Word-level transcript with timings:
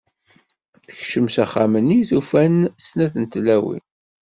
Tekcem 0.87 1.25
s 1.35 1.37
axxam-nni, 1.43 1.99
tufa-n 2.09 2.55
snat 2.85 3.13
tlawin. 3.33 3.85